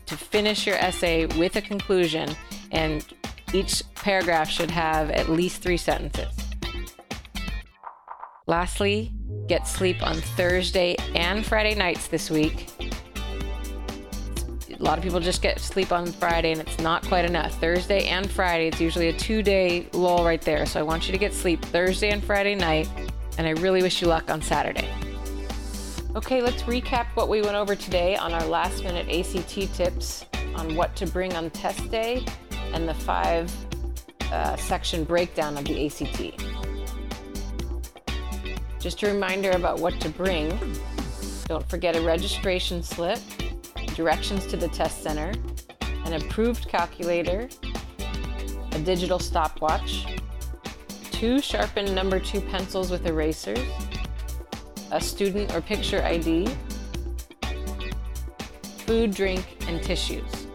to 0.08 0.18
finish 0.18 0.66
your 0.66 0.78
essay 0.78 1.28
with 1.38 1.56
a 1.58 1.62
conclusion 1.62 2.36
and 2.72 3.06
each 3.54 3.84
paragraph 3.94 4.50
should 4.50 4.72
have 4.72 5.12
at 5.12 5.30
least 5.30 5.62
3 5.62 5.78
sentences. 5.78 6.34
Lastly, 8.48 9.12
get 9.48 9.68
sleep 9.68 10.02
on 10.02 10.16
Thursday 10.16 10.96
and 11.14 11.46
Friday 11.46 11.76
nights 11.76 12.08
this 12.08 12.32
week. 12.32 12.70
A 14.80 14.84
lot 14.84 14.98
of 14.98 15.04
people 15.04 15.20
just 15.20 15.42
get 15.42 15.60
sleep 15.60 15.92
on 15.92 16.08
Friday 16.08 16.52
and 16.52 16.62
it's 16.62 16.80
not 16.80 17.04
quite 17.06 17.26
enough. 17.26 17.60
Thursday 17.60 18.08
and 18.08 18.30
Friday, 18.30 18.68
it's 18.68 18.82
usually 18.82 19.10
a 19.10 19.14
two 19.14 19.44
day 19.44 19.88
lull 19.94 20.26
right 20.26 20.42
there. 20.42 20.66
So 20.66 20.80
I 20.80 20.84
want 20.84 21.08
you 21.08 21.12
to 21.12 21.20
get 21.20 21.34
sleep 21.34 21.64
Thursday 21.66 22.10
and 22.10 22.24
Friday 22.24 22.56
night 22.56 22.90
and 23.38 23.46
I 23.46 23.52
really 23.52 23.84
wish 23.84 24.02
you 24.02 24.08
luck 24.08 24.32
on 24.32 24.42
Saturday. 24.42 24.90
Okay, 26.16 26.42
let's 26.42 26.64
recap 26.64 27.08
what 27.16 27.28
we 27.28 27.42
went 27.42 27.58
over 27.58 27.76
today 27.76 28.16
on 28.16 28.32
our 28.32 28.46
last 28.46 28.86
minute 28.86 29.10
ACT 29.10 29.76
tips 29.76 30.24
on 30.56 30.74
what 30.74 30.96
to 30.96 31.06
bring 31.06 31.34
on 31.34 31.50
test 31.50 31.92
day 31.92 32.26
and 32.72 32.88
the 32.88 32.94
five 32.94 33.54
uh, 34.32 34.56
section 34.56 35.04
breakdown 35.04 35.58
of 35.58 35.66
the 35.66 35.86
ACT. 35.86 36.42
Just 38.80 39.04
a 39.04 39.08
reminder 39.08 39.52
about 39.52 39.82
what 39.82 40.00
to 40.00 40.08
bring. 40.08 40.58
Don't 41.48 41.68
forget 41.70 41.98
a 41.98 42.02
registration 42.02 42.82
slip, 42.82 43.20
directions 43.94 44.48
to 44.48 44.56
the 44.56 44.70
test 44.70 45.04
center, 45.04 45.34
an 46.06 46.14
approved 46.14 46.70
calculator, 46.70 47.50
a 48.72 48.80
digital 48.80 49.20
stopwatch, 49.20 50.06
two 51.12 51.42
sharpened 51.42 51.94
number 51.94 52.22
two 52.22 52.40
pencils 52.40 52.90
with 52.90 53.06
erasers, 53.06 53.60
a 54.92 55.02
student 55.02 55.54
or 55.54 55.62
picture 55.62 56.04
ID, 56.04 56.48
food, 58.86 59.12
drink, 59.12 59.58
and 59.68 59.82
tissues. 59.84 60.48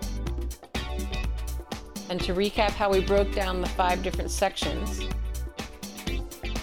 And 2.09 2.21
to 2.23 2.35
recap 2.35 2.71
how 2.71 2.91
we 2.91 3.01
broke 3.01 3.33
down 3.33 3.61
the 3.61 3.69
five 3.69 4.03
different 4.03 4.31
sections, 4.31 5.03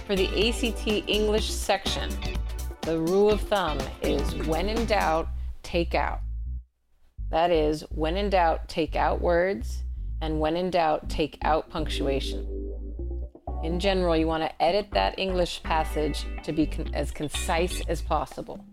for 0.06 0.16
the 0.16 0.28
ACT 0.28 0.88
English 1.10 1.52
section, 1.52 2.10
the 2.82 3.00
rule 3.00 3.30
of 3.30 3.42
thumb 3.42 3.80
is 4.02 4.34
when 4.48 4.70
in 4.70 4.86
doubt, 4.86 5.28
take 5.64 5.94
out. 5.94 6.22
That 7.30 7.52
is, 7.52 7.82
when 7.90 8.16
in 8.16 8.30
doubt, 8.30 8.70
take 8.70 8.96
out 8.96 9.20
words, 9.22 9.84
and 10.22 10.40
when 10.40 10.56
in 10.56 10.70
doubt, 10.70 11.10
take 11.10 11.38
out 11.42 11.70
punctuation. 11.70 12.57
In 13.68 13.82
general, 13.82 14.16
you 14.16 14.28
want 14.28 14.44
to 14.44 14.62
edit 14.64 14.88
that 14.92 15.20
English 15.20 15.62
passage 15.62 16.26
to 16.44 16.54
be 16.54 16.66
con- 16.66 16.90
as 16.94 17.12
concise 17.12 17.82
as 17.90 18.02
possible. 18.02 18.64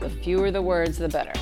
The 0.00 0.10
fewer 0.22 0.50
the 0.50 0.60
words, 0.60 0.98
the 0.98 1.08
better. 1.08 1.32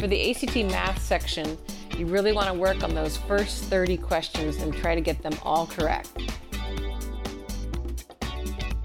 For 0.00 0.08
the 0.08 0.30
ACT 0.32 0.56
math 0.72 1.00
section, 1.00 1.56
you 1.96 2.06
really 2.06 2.32
want 2.32 2.48
to 2.48 2.54
work 2.54 2.82
on 2.82 2.96
those 2.96 3.16
first 3.16 3.62
30 3.66 3.96
questions 3.96 4.56
and 4.56 4.74
try 4.74 4.96
to 4.96 5.00
get 5.00 5.22
them 5.22 5.38
all 5.44 5.68
correct. 5.68 6.10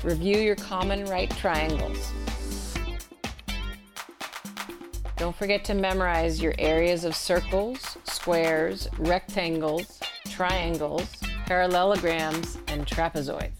Review 0.03 0.37
your 0.37 0.55
common 0.55 1.05
right 1.05 1.31
triangles. 1.31 2.11
Don't 5.17 5.35
forget 5.35 5.63
to 5.65 5.73
memorize 5.73 6.39
your 6.39 6.53
areas 6.59 7.05
of 7.05 7.15
circles, 7.15 7.97
squares, 8.03 8.87
rectangles, 8.97 10.00
triangles, 10.41 11.07
parallelograms, 11.45 12.57
and 12.67 12.87
trapezoids. 12.87 13.51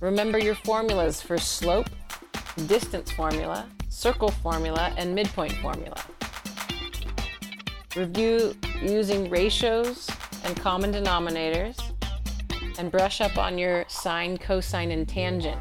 Remember 0.00 0.40
your 0.40 0.56
formulas 0.56 1.22
for 1.22 1.38
slope, 1.38 1.88
distance 2.66 3.12
formula, 3.12 3.68
circle 3.88 4.32
formula, 4.32 4.92
and 4.96 5.14
midpoint 5.14 5.52
formula. 5.58 5.94
Review 7.94 8.56
using 8.82 9.30
ratios 9.30 10.10
and 10.42 10.56
common 10.56 10.92
denominators, 10.92 11.80
and 12.76 12.90
brush 12.90 13.20
up 13.20 13.38
on 13.38 13.56
your 13.56 13.84
sine, 13.86 14.36
cosine, 14.36 14.90
and 14.90 15.08
tangent. 15.08 15.60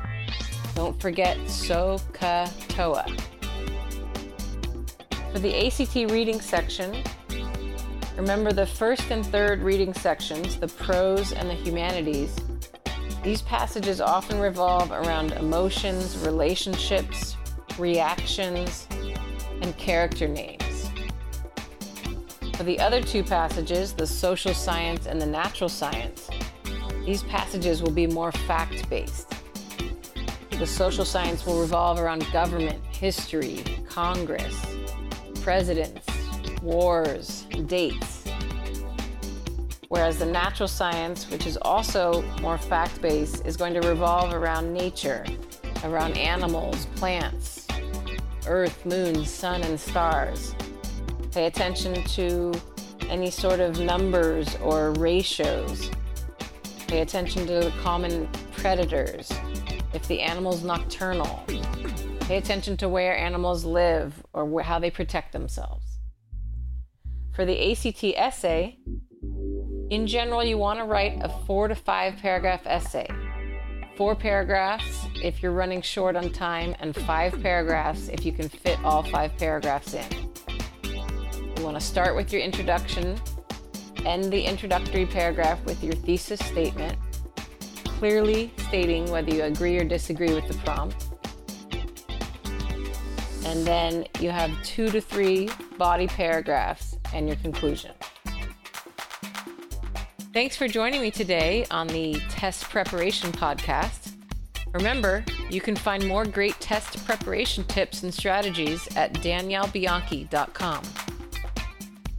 Don't 0.73 0.99
forget 0.99 1.37
SOHCAHTOA. 1.45 3.21
For 5.31 5.39
the 5.39 5.67
ACT 5.67 6.11
reading 6.11 6.41
section, 6.41 7.03
remember 8.17 8.53
the 8.53 8.65
first 8.65 9.11
and 9.11 9.25
third 9.25 9.61
reading 9.61 9.93
sections, 9.93 10.57
the 10.57 10.67
prose 10.67 11.31
and 11.31 11.49
the 11.49 11.53
humanities. 11.53 12.35
These 13.23 13.41
passages 13.41 13.99
often 13.99 14.39
revolve 14.39 14.91
around 14.91 15.33
emotions, 15.33 16.17
relationships, 16.19 17.35
reactions, 17.77 18.87
and 19.61 19.75
character 19.77 20.27
names. 20.27 20.89
For 22.55 22.63
the 22.63 22.79
other 22.79 23.01
two 23.01 23.23
passages, 23.23 23.93
the 23.93 24.07
social 24.07 24.53
science 24.53 25.07
and 25.07 25.21
the 25.21 25.25
natural 25.25 25.69
science, 25.69 26.29
these 27.05 27.23
passages 27.23 27.81
will 27.81 27.91
be 27.91 28.07
more 28.07 28.31
fact 28.31 28.89
based. 28.89 29.33
The 30.51 30.65
social 30.65 31.03
science 31.03 31.45
will 31.45 31.59
revolve 31.59 31.99
around 31.99 32.25
government, 32.31 32.81
history, 32.85 33.61
Congress, 33.89 34.55
presidents, 35.41 36.07
wars, 36.61 37.44
dates. 37.63 38.23
Whereas 39.89 40.17
the 40.19 40.25
natural 40.25 40.67
science, 40.67 41.29
which 41.29 41.45
is 41.45 41.57
also 41.61 42.21
more 42.41 42.57
fact 42.57 43.01
based, 43.01 43.45
is 43.45 43.55
going 43.55 43.73
to 43.73 43.87
revolve 43.87 44.33
around 44.33 44.73
nature, 44.73 45.25
around 45.83 46.17
animals, 46.17 46.87
plants, 46.95 47.67
earth, 48.47 48.85
moon, 48.85 49.25
sun, 49.25 49.61
and 49.63 49.79
stars. 49.79 50.55
Pay 51.31 51.45
attention 51.45 52.03
to 52.03 52.53
any 53.09 53.29
sort 53.29 53.59
of 53.59 53.79
numbers 53.79 54.55
or 54.57 54.91
ratios. 54.93 55.91
Pay 56.87 57.01
attention 57.01 57.45
to 57.47 57.53
the 57.53 57.73
common 57.81 58.27
predators, 58.53 59.31
if 59.93 60.07
the 60.07 60.21
animal's 60.21 60.63
nocturnal. 60.63 61.43
Pay 62.21 62.37
attention 62.37 62.75
to 62.77 62.89
where 62.89 63.15
animals 63.15 63.65
live 63.65 64.23
or 64.33 64.61
how 64.61 64.79
they 64.79 64.89
protect 64.89 65.31
themselves. 65.31 65.94
For 67.35 67.43
the 67.43 67.71
ACT 67.73 68.01
essay, 68.15 68.79
in 69.89 70.07
general, 70.07 70.41
you 70.41 70.57
want 70.57 70.79
to 70.79 70.85
write 70.85 71.19
a 71.21 71.27
four 71.45 71.67
to 71.67 71.75
five 71.75 72.15
paragraph 72.15 72.61
essay. 72.65 73.09
Four 73.97 74.15
paragraphs 74.15 75.05
if 75.21 75.43
you're 75.43 75.51
running 75.51 75.81
short 75.81 76.15
on 76.15 76.31
time, 76.31 76.75
and 76.79 76.95
five 76.95 77.41
paragraphs 77.41 78.07
if 78.07 78.25
you 78.25 78.31
can 78.31 78.47
fit 78.47 78.79
all 78.85 79.03
five 79.03 79.35
paragraphs 79.37 79.93
in. 79.93 80.05
You 80.85 81.63
want 81.63 81.75
to 81.75 81.81
start 81.85 82.15
with 82.15 82.31
your 82.31 82.41
introduction, 82.41 83.19
end 84.05 84.31
the 84.31 84.41
introductory 84.41 85.05
paragraph 85.05 85.61
with 85.65 85.83
your 85.83 85.93
thesis 85.93 86.39
statement, 86.39 86.97
clearly 87.99 88.53
stating 88.69 89.11
whether 89.11 89.35
you 89.35 89.43
agree 89.43 89.77
or 89.77 89.83
disagree 89.83 90.33
with 90.33 90.47
the 90.47 90.57
prompt. 90.59 91.07
And 93.45 93.67
then 93.67 94.05
you 94.21 94.29
have 94.29 94.51
two 94.63 94.89
to 94.89 95.01
three 95.01 95.49
body 95.77 96.07
paragraphs 96.07 96.94
and 97.15 97.27
your 97.27 97.37
conclusion. 97.37 97.91
Thanks 100.33 100.57
for 100.57 100.67
joining 100.67 101.01
me 101.01 101.11
today 101.11 101.65
on 101.71 101.87
the 101.87 102.21
Test 102.29 102.65
Preparation 102.65 103.31
Podcast. 103.31 104.11
Remember, 104.73 105.23
you 105.49 105.61
can 105.61 105.77
find 105.77 106.05
more 106.05 106.25
great 106.25 106.59
test 106.59 107.03
preparation 107.05 107.63
tips 107.63 108.03
and 108.03 108.13
strategies 108.13 108.87
at 108.97 109.13
daniellebianchi.com. 109.13 110.83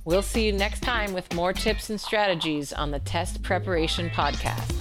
We'll 0.07 0.23
see 0.23 0.47
you 0.47 0.53
next 0.53 0.81
time 0.81 1.13
with 1.13 1.35
more 1.35 1.53
tips 1.53 1.91
and 1.91 2.01
strategies 2.01 2.73
on 2.73 2.91
the 2.91 3.01
Test 3.01 3.43
Preparation 3.43 4.09
Podcast. 4.09 4.76